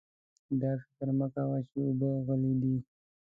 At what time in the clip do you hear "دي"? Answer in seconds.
2.61-2.75